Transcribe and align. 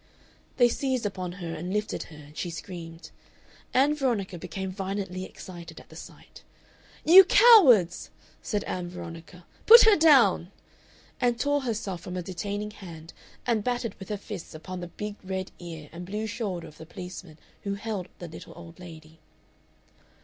They 0.57 0.67
seized 0.67 1.05
upon 1.05 1.33
her 1.33 1.53
and 1.53 1.71
lifted 1.71 2.01
her, 2.05 2.15
and 2.17 2.35
she 2.35 2.49
screamed. 2.49 3.11
Ann 3.71 3.93
Veronica 3.93 4.39
became 4.39 4.71
violently 4.71 5.25
excited 5.25 5.79
at 5.79 5.89
the 5.89 5.95
sight. 5.95 6.41
"You 7.05 7.23
cowards!" 7.23 8.09
said 8.41 8.63
Ann 8.63 8.89
Veronica, 8.89 9.45
"put 9.67 9.83
her 9.83 9.95
down!" 9.95 10.51
and 11.19 11.39
tore 11.39 11.61
herself 11.61 12.01
from 12.01 12.17
a 12.17 12.23
detaining 12.23 12.71
hand 12.71 13.13
and 13.45 13.63
battered 13.63 13.93
with 13.99 14.09
her 14.09 14.17
fists 14.17 14.55
upon 14.55 14.79
the 14.79 14.87
big 14.87 15.17
red 15.23 15.51
ear 15.59 15.87
and 15.91 16.03
blue 16.03 16.25
shoulder 16.25 16.67
of 16.67 16.79
the 16.79 16.87
policeman 16.87 17.37
who 17.61 17.75
held 17.75 18.07
the 18.17 18.27
little 18.27 18.53
old 18.55 18.79
lady. 18.79 19.19